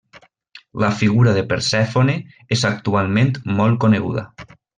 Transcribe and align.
La 0.83 0.87
figura 1.01 1.33
de 1.35 1.43
Persèfone 1.51 2.15
és 2.57 2.65
actualment 2.71 3.31
molt 3.61 3.81
coneguda. 3.87 4.27